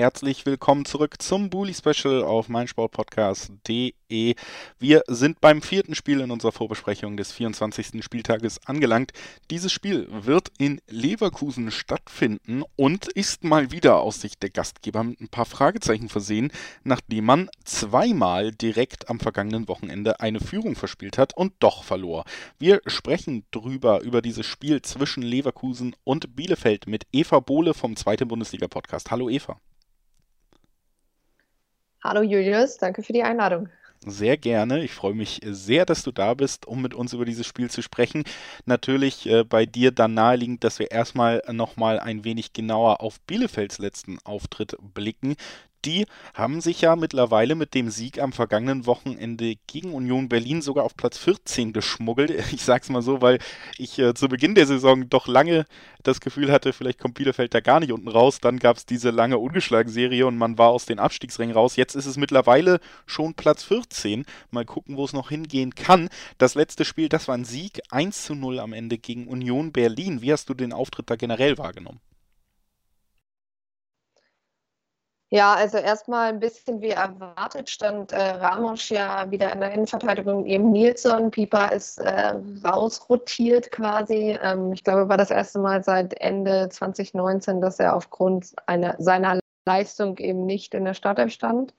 [0.00, 4.34] Herzlich willkommen zurück zum Bully Special auf meinsportpodcast.de.
[4.78, 8.02] Wir sind beim vierten Spiel in unserer Vorbesprechung des 24.
[8.02, 9.12] Spieltages angelangt.
[9.50, 15.20] Dieses Spiel wird in Leverkusen stattfinden und ist mal wieder aus Sicht der Gastgeber mit
[15.20, 16.50] ein paar Fragezeichen versehen,
[16.82, 22.24] nachdem man zweimal direkt am vergangenen Wochenende eine Führung verspielt hat und doch verlor.
[22.58, 28.28] Wir sprechen drüber über dieses Spiel zwischen Leverkusen und Bielefeld mit Eva Bohle vom Zweiten
[28.28, 29.10] Bundesliga Podcast.
[29.10, 29.60] Hallo Eva.
[32.02, 33.68] Hallo Julius, danke für die Einladung.
[34.06, 34.82] Sehr gerne.
[34.82, 37.82] Ich freue mich sehr, dass du da bist, um mit uns über dieses Spiel zu
[37.82, 38.24] sprechen.
[38.64, 43.78] Natürlich äh, bei dir dann naheliegend, dass wir erstmal nochmal ein wenig genauer auf Bielefelds
[43.78, 45.36] letzten Auftritt blicken
[45.84, 50.84] die haben sich ja mittlerweile mit dem Sieg am vergangenen Wochenende gegen Union Berlin sogar
[50.84, 52.30] auf Platz 14 geschmuggelt.
[52.60, 53.38] Ich sag's mal so, weil
[53.78, 55.66] ich äh, zu Beginn der Saison doch lange
[56.02, 58.40] das Gefühl hatte, vielleicht kommt Bielefeld da gar nicht unten raus.
[58.40, 61.76] Dann gab es diese lange Ungeschlagen-Serie und man war aus den Abstiegsrängen raus.
[61.76, 64.24] Jetzt ist es mittlerweile schon Platz 14.
[64.50, 66.08] Mal gucken, wo es noch hingehen kann.
[66.38, 70.22] Das letzte Spiel, das war ein Sieg 1 zu 0 am Ende gegen Union Berlin.
[70.22, 72.00] Wie hast du den Auftritt da generell wahrgenommen?
[75.32, 80.44] Ja, also erstmal ein bisschen wie erwartet stand äh, Ramos ja wieder in der Innenverteidigung
[80.44, 81.30] eben Nilsson.
[81.30, 84.36] Pieper ist äh, rausrotiert quasi.
[84.42, 89.38] Ähm, ich glaube, war das erste Mal seit Ende 2019, dass er aufgrund einer, seiner
[89.66, 91.74] Leistung eben nicht in der Startelf stand.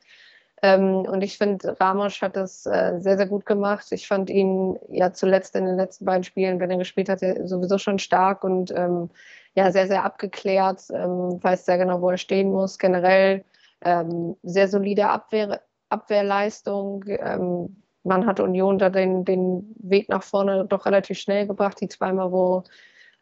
[0.61, 3.87] Ähm, und ich finde, Ramos hat das äh, sehr, sehr gut gemacht.
[3.91, 7.77] Ich fand ihn ja zuletzt in den letzten beiden Spielen, wenn er gespielt hat, sowieso
[7.77, 9.09] schon stark und ähm,
[9.55, 12.77] ja sehr, sehr abgeklärt, ähm, weiß sehr genau, wo er stehen muss.
[12.77, 13.43] Generell
[13.81, 17.03] ähm, sehr solide Abwehr, Abwehrleistung.
[17.07, 21.79] Ähm, man hat Union da den, den Weg nach vorne doch relativ schnell gebracht.
[21.81, 22.63] Die zweimal, wo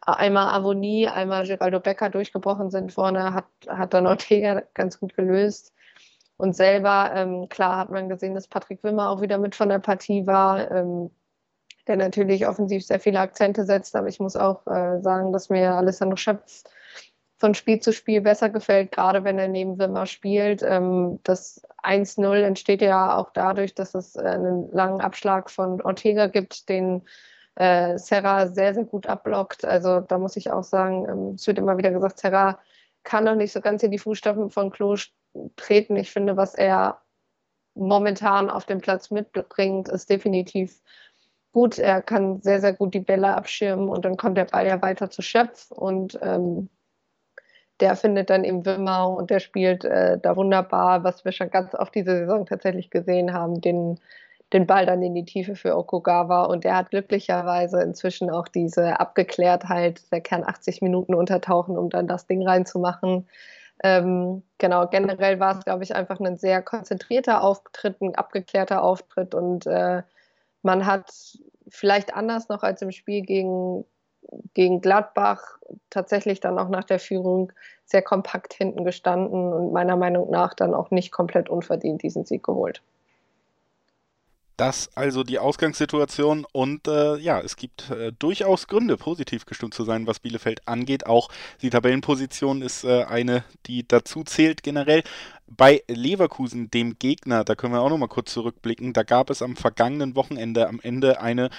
[0.00, 5.74] einmal Avonie, einmal Geraldo Becker durchgebrochen sind vorne, hat, hat dann Ortega ganz gut gelöst.
[6.36, 9.78] Und selber, ähm, klar hat man gesehen, dass Patrick Wimmer auch wieder mit von der
[9.78, 10.70] Partie war.
[10.70, 11.10] Ähm,
[11.90, 13.96] der natürlich offensiv sehr viele Akzente setzt.
[13.96, 16.62] Aber ich muss auch äh, sagen, dass mir Alessandro Schöpf
[17.38, 20.62] von Spiel zu Spiel besser gefällt, gerade wenn er neben Wimmer spielt.
[20.62, 26.28] Ähm, das 1-0 entsteht ja auch dadurch, dass es äh, einen langen Abschlag von Ortega
[26.28, 27.02] gibt, den
[27.56, 29.64] äh, Serra sehr, sehr gut abblockt.
[29.64, 32.60] Also da muss ich auch sagen, ähm, es wird immer wieder gesagt, Serra
[33.02, 34.96] kann noch nicht so ganz in die Fußstapfen von Klo
[35.56, 35.96] treten.
[35.96, 37.00] Ich finde, was er
[37.74, 40.80] momentan auf dem Platz mitbringt, ist definitiv
[41.52, 41.78] gut.
[41.78, 45.10] Er kann sehr, sehr gut die Bälle abschirmen und dann kommt der Ball ja weiter
[45.10, 46.68] zu Schöpf und ähm,
[47.80, 51.74] der findet dann eben Wimmer und der spielt äh, da wunderbar, was wir schon ganz
[51.74, 53.98] oft diese Saison tatsächlich gesehen haben, den,
[54.52, 59.00] den Ball dann in die Tiefe für Okugawa und der hat glücklicherweise inzwischen auch diese
[59.00, 63.26] Abgeklärtheit, der kann 80 Minuten untertauchen, um dann das Ding reinzumachen.
[63.82, 69.34] Ähm, genau, generell war es, glaube ich, einfach ein sehr konzentrierter Auftritt, ein abgeklärter Auftritt
[69.34, 70.02] und äh,
[70.62, 71.10] man hat
[71.68, 73.84] vielleicht anders noch als im Spiel gegen,
[74.54, 77.52] gegen Gladbach tatsächlich dann auch nach der Führung
[77.84, 82.42] sehr kompakt hinten gestanden und meiner Meinung nach dann auch nicht komplett unverdient diesen Sieg
[82.42, 82.82] geholt.
[84.60, 89.84] Das also die Ausgangssituation und äh, ja, es gibt äh, durchaus Gründe, positiv gestimmt zu
[89.84, 91.06] sein, was Bielefeld angeht.
[91.06, 91.30] Auch
[91.62, 95.02] die Tabellenposition ist äh, eine, die dazu zählt generell.
[95.50, 99.42] Bei Leverkusen, dem Gegner, da können wir auch noch mal kurz zurückblicken, da gab es
[99.42, 101.50] am vergangenen Wochenende am Ende eine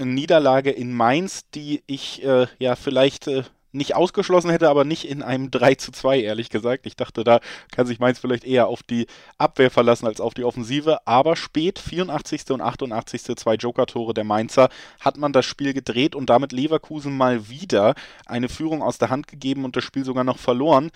[0.00, 3.44] Niederlage in Mainz, die ich äh, ja vielleicht äh,
[3.74, 6.86] nicht ausgeschlossen hätte, aber nicht in einem 3 zu 2, ehrlich gesagt.
[6.86, 7.40] Ich dachte, da
[7.72, 9.06] kann sich Mainz vielleicht eher auf die
[9.36, 11.06] Abwehr verlassen als auf die Offensive.
[11.06, 12.50] Aber spät, 84.
[12.50, 13.36] und 88.
[13.36, 14.68] zwei Joker-Tore der Mainzer,
[15.00, 17.94] hat man das Spiel gedreht und damit Leverkusen mal wieder
[18.26, 20.90] eine Führung aus der Hand gegeben und das Spiel sogar noch verloren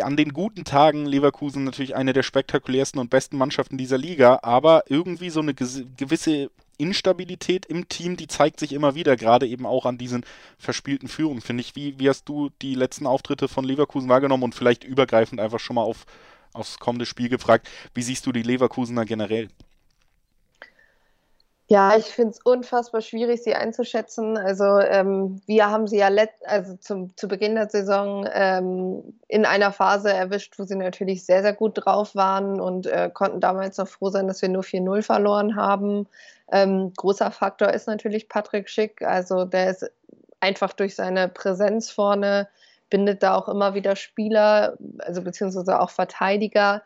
[0.00, 4.84] an den guten Tagen Leverkusen natürlich eine der spektakulärsten und besten Mannschaften dieser Liga, aber
[4.88, 9.86] irgendwie so eine gewisse Instabilität im Team, die zeigt sich immer wieder, gerade eben auch
[9.86, 10.24] an diesen
[10.58, 11.76] verspielten Führungen, finde ich.
[11.76, 15.74] Wie, wie hast du die letzten Auftritte von Leverkusen wahrgenommen und vielleicht übergreifend einfach schon
[15.74, 16.06] mal auf,
[16.52, 19.48] aufs kommende Spiel gefragt, wie siehst du die Leverkusener generell?
[21.72, 24.36] Ja, ich finde es unfassbar schwierig, sie einzuschätzen.
[24.36, 26.10] Also ähm, wir haben sie ja
[26.44, 31.40] also zum, zu Beginn der Saison ähm, in einer Phase erwischt, wo sie natürlich sehr,
[31.40, 35.00] sehr gut drauf waren und äh, konnten damals noch froh sein, dass wir nur 4-0
[35.00, 36.06] verloren haben.
[36.52, 39.00] Ähm, großer Faktor ist natürlich Patrick Schick.
[39.00, 39.90] Also der ist
[40.40, 42.48] einfach durch seine Präsenz vorne,
[42.90, 46.82] bindet da auch immer wieder Spieler, also beziehungsweise auch Verteidiger.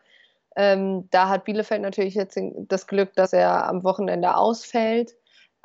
[0.57, 2.37] Ähm, da hat Bielefeld natürlich jetzt
[2.67, 5.15] das Glück, dass er am Wochenende ausfällt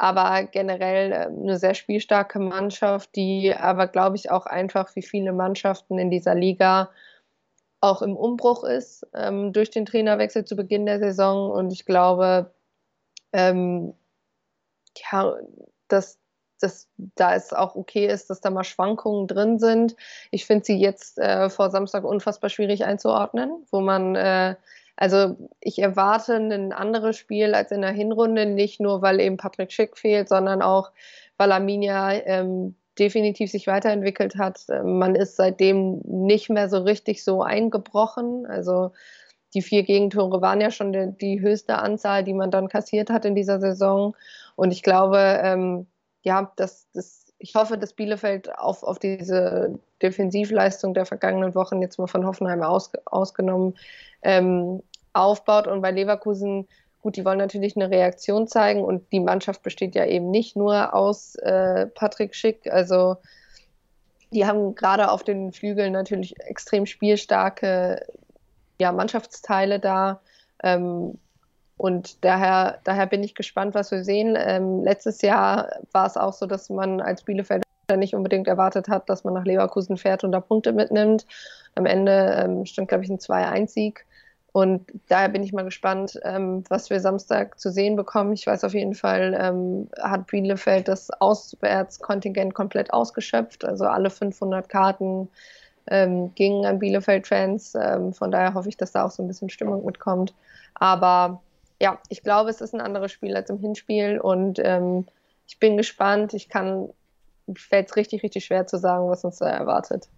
[0.02, 5.32] aber generell äh, eine sehr spielstarke Mannschaft, die aber, glaube ich, auch einfach wie viele
[5.32, 6.90] Mannschaften in dieser Liga
[7.80, 11.52] auch im Umbruch ist ähm, durch den Trainerwechsel zu Beginn der Saison.
[11.52, 12.52] Und ich glaube,
[13.32, 13.94] ähm,
[15.12, 15.36] ja,
[15.86, 16.18] dass,
[16.60, 19.94] dass da es auch okay ist, dass da mal Schwankungen drin sind.
[20.32, 24.56] Ich finde sie jetzt äh, vor Samstag unfassbar schwierig einzuordnen, wo man äh,
[24.96, 29.72] also ich erwarte ein anderes Spiel als in der Hinrunde, nicht nur weil eben Patrick
[29.72, 30.90] Schick fehlt, sondern auch
[31.38, 34.66] weil Arminia ähm, definitiv sich weiterentwickelt hat.
[34.84, 38.46] Man ist seitdem nicht mehr so richtig so eingebrochen.
[38.46, 38.92] Also
[39.54, 43.24] die vier Gegentore waren ja schon die, die höchste Anzahl, die man dann kassiert hat
[43.24, 44.14] in dieser Saison.
[44.56, 45.86] Und ich glaube, ähm,
[46.22, 51.98] ja, dass das, ich hoffe, dass Bielefeld auf, auf diese Defensivleistung der vergangenen Wochen jetzt
[51.98, 53.74] mal von Hoffenheim aus, ausgenommen
[54.22, 54.80] ähm,
[55.12, 55.66] aufbaut.
[55.66, 56.68] Und bei Leverkusen,
[57.00, 60.94] gut, die wollen natürlich eine Reaktion zeigen und die Mannschaft besteht ja eben nicht nur
[60.94, 62.70] aus äh, Patrick Schick.
[62.70, 63.16] Also
[64.32, 68.06] die haben gerade auf den Flügeln natürlich extrem spielstarke
[68.80, 70.20] ja, Mannschaftsteile da.
[70.62, 71.18] Ähm,
[71.82, 74.38] und daher, daher bin ich gespannt, was wir sehen.
[74.38, 77.64] Ähm, letztes Jahr war es auch so, dass man als Bielefelder
[77.96, 81.26] nicht unbedingt erwartet hat, dass man nach Leverkusen fährt und da Punkte mitnimmt.
[81.74, 84.06] Am Ende ähm, stand, glaube ich, ein 2-1-Sieg.
[84.52, 88.32] Und daher bin ich mal gespannt, ähm, was wir Samstag zu sehen bekommen.
[88.32, 93.64] Ich weiß auf jeden Fall, ähm, hat Bielefeld das Auswärtskontingent komplett ausgeschöpft.
[93.64, 95.28] Also alle 500 Karten
[95.88, 97.74] ähm, gingen an Bielefeld-Fans.
[97.74, 100.32] Ähm, von daher hoffe ich, dass da auch so ein bisschen Stimmung mitkommt.
[100.74, 101.42] Aber
[101.82, 105.04] ja, ich glaube, es ist ein anderes Spiel als im Hinspiel und ähm,
[105.48, 106.32] ich bin gespannt.
[106.32, 106.90] Ich kann,
[107.56, 110.08] fällt es richtig, richtig schwer zu sagen, was uns da erwartet.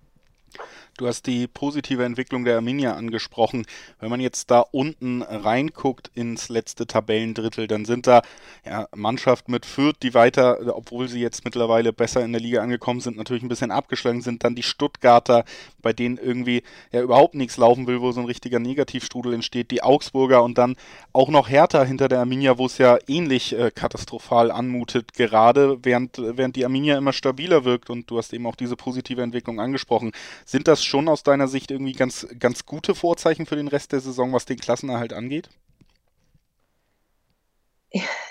[0.96, 3.66] Du hast die positive Entwicklung der Arminia angesprochen.
[3.98, 8.22] Wenn man jetzt da unten reinguckt ins letzte Tabellendrittel, dann sind da
[8.64, 13.00] ja, Mannschaften mit Fürth, die weiter, obwohl sie jetzt mittlerweile besser in der Liga angekommen
[13.00, 14.44] sind, natürlich ein bisschen abgeschlagen sind.
[14.44, 15.44] Dann die Stuttgarter,
[15.82, 16.62] bei denen irgendwie
[16.92, 19.72] ja überhaupt nichts laufen will, wo so ein richtiger Negativstrudel entsteht.
[19.72, 20.76] Die Augsburger und dann
[21.12, 26.18] auch noch Hertha hinter der Arminia, wo es ja ähnlich äh, katastrophal anmutet, gerade während,
[26.18, 27.90] während die Arminia immer stabiler wirkt.
[27.90, 30.12] Und du hast eben auch diese positive Entwicklung angesprochen.
[30.44, 34.00] Sind das schon aus deiner Sicht irgendwie ganz, ganz gute Vorzeichen für den Rest der
[34.00, 35.48] Saison, was den Klassenerhalt angeht?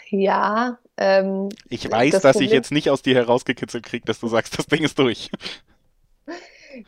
[0.10, 0.78] Ja.
[0.98, 2.48] Ähm, ich weiß, das dass Problem...
[2.48, 5.32] ich jetzt nicht aus dir herausgekitzelt kriege, dass du sagst, das Ding ist durch.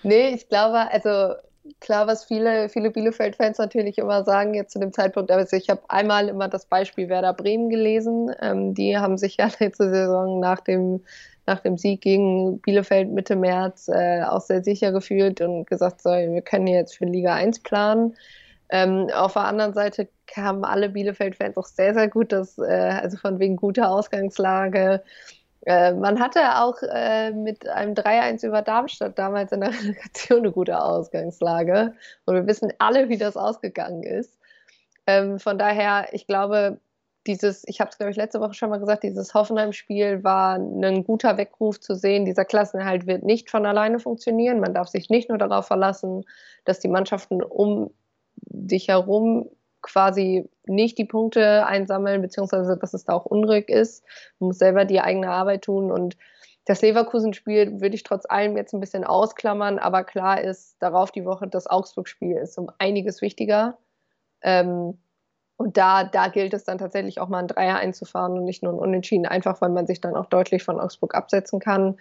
[0.01, 1.35] Nee, ich glaube, also
[1.79, 5.81] klar, was viele, viele Bielefeld-Fans natürlich immer sagen, jetzt zu dem Zeitpunkt, also ich habe
[5.89, 8.31] einmal immer das Beispiel Werder Bremen gelesen.
[8.41, 11.03] Ähm, die haben sich ja letzte Saison nach dem
[11.45, 16.09] nach dem Sieg gegen Bielefeld Mitte März äh, auch sehr sicher gefühlt und gesagt, so,
[16.09, 18.15] wir können jetzt für Liga 1 planen.
[18.69, 23.18] Ähm, auf der anderen Seite kamen alle Bielefeld-Fans auch sehr, sehr gut, dass, äh, also
[23.18, 25.03] von wegen guter Ausgangslage.
[25.65, 30.51] Äh, man hatte auch äh, mit einem 3-1 über Darmstadt damals in der Relegation eine
[30.51, 31.94] gute Ausgangslage.
[32.25, 34.38] Und wir wissen alle, wie das ausgegangen ist.
[35.07, 36.80] Ähm, von daher, ich glaube,
[37.27, 41.04] dieses, ich habe es glaube ich letzte Woche schon mal gesagt, dieses Hoffenheim-Spiel war ein
[41.04, 44.60] guter Weckruf zu sehen, dieser Klassenerhalt wird nicht von alleine funktionieren.
[44.60, 46.24] Man darf sich nicht nur darauf verlassen,
[46.66, 47.92] dass die Mannschaften um
[48.36, 49.50] dich herum
[49.81, 54.04] quasi nicht die Punkte einsammeln, beziehungsweise dass es da auch unruhig ist.
[54.39, 56.18] Man muss selber die eigene Arbeit tun und
[56.66, 61.26] das Leverkusen-Spiel würde ich trotz allem jetzt ein bisschen ausklammern, aber klar ist darauf die
[61.26, 63.78] Woche, das Augsburg-Spiel ist um einiges wichtiger.
[64.42, 64.97] Ähm,
[65.57, 68.74] und da, da gilt es dann tatsächlich auch mal ein Dreier einzufahren und nicht nur
[68.74, 71.97] ein Unentschieden, einfach weil man sich dann auch deutlich von Augsburg absetzen kann.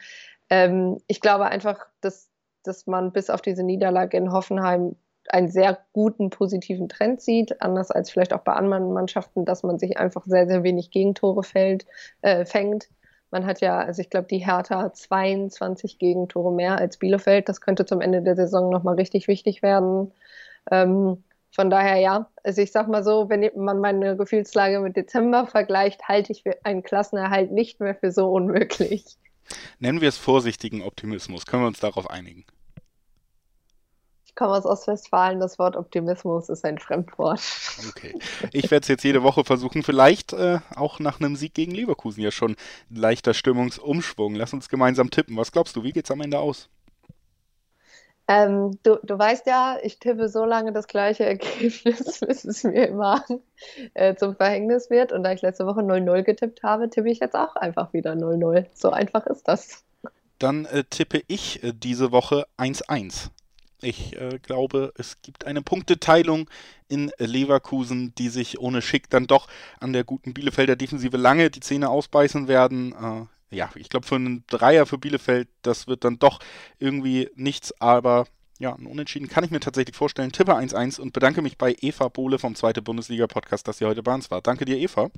[0.51, 2.31] Ähm, ich glaube einfach, dass,
[2.65, 4.97] dass man bis auf diese Niederlage in Hoffenheim
[5.29, 9.79] einen sehr guten positiven Trend sieht, anders als vielleicht auch bei anderen Mannschaften, dass man
[9.79, 11.87] sich einfach sehr, sehr wenig Gegentore fällt,
[12.23, 12.89] äh, fängt.
[13.31, 17.49] Man hat ja, also ich glaube, die Hertha 22 Gegentore mehr als Bielefeld.
[17.49, 20.13] Das könnte zum Ende der Saison nochmal richtig wichtig werden.
[20.71, 25.47] Ähm, von daher ja, also ich sag mal so, wenn man meine Gefühlslage mit Dezember
[25.47, 29.05] vergleicht, halte ich einen Klassenerhalt nicht mehr für so unmöglich.
[29.79, 31.47] Nennen wir es vorsichtigen Optimismus.
[31.47, 32.45] Können wir uns darauf einigen?
[34.27, 37.41] Ich komme aus Ostwestfalen, das Wort Optimismus ist ein Fremdwort.
[37.89, 38.19] Okay.
[38.51, 39.85] Ich werde es jetzt jede Woche versuchen.
[39.85, 42.57] Vielleicht äh, auch nach einem Sieg gegen Leverkusen ja schon
[42.91, 44.35] ein leichter Stimmungsumschwung.
[44.35, 45.37] Lass uns gemeinsam tippen.
[45.37, 46.69] Was glaubst du, wie geht es am Ende aus?
[48.27, 52.89] Ähm, du, du weißt ja, ich tippe so lange das gleiche Ergebnis, bis es mir
[52.89, 53.25] immer
[53.95, 55.13] äh, zum Verhängnis wird.
[55.13, 58.67] Und da ich letzte Woche 0-0 getippt habe, tippe ich jetzt auch einfach wieder 0-0.
[58.75, 59.85] So einfach ist das.
[60.39, 63.29] Dann äh, tippe ich äh, diese Woche 1-1.
[63.83, 66.49] Ich äh, glaube, es gibt eine Punkteteilung
[66.89, 69.49] in Leverkusen, die sich ohne Schick dann doch
[69.81, 73.29] an der guten Bielefelder Defensive lange die Zähne ausbeißen werden.
[73.51, 76.41] Ja, ich glaube, für einen Dreier für Bielefeld, das wird dann doch
[76.79, 78.27] irgendwie nichts, aber
[78.59, 80.33] ja, ein Unentschieden kann ich mir tatsächlich vorstellen.
[80.33, 84.15] Tippe 1-1 und bedanke mich bei Eva Bohle vom Zweite Bundesliga-Podcast, dass sie heute bei
[84.15, 84.43] uns war.
[84.43, 85.11] Danke dir, Eva.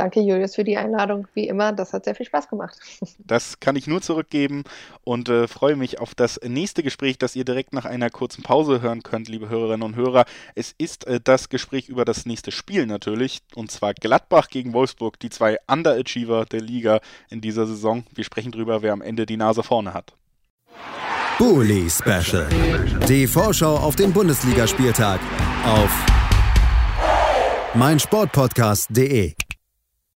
[0.00, 1.28] Danke, Julius, für die Einladung.
[1.34, 2.78] Wie immer, das hat sehr viel Spaß gemacht.
[3.18, 4.64] Das kann ich nur zurückgeben
[5.04, 8.80] und äh, freue mich auf das nächste Gespräch, das ihr direkt nach einer kurzen Pause
[8.80, 10.24] hören könnt, liebe Hörerinnen und Hörer.
[10.54, 15.20] Es ist äh, das Gespräch über das nächste Spiel natürlich, und zwar Gladbach gegen Wolfsburg,
[15.20, 18.04] die zwei Underachiever der Liga in dieser Saison.
[18.14, 20.14] Wir sprechen darüber, wer am Ende die Nase vorne hat.
[21.38, 22.48] Bully Special.
[23.06, 25.20] Die Vorschau auf den Bundesligaspieltag
[25.66, 25.90] auf
[27.74, 29.34] meinsportpodcast.de.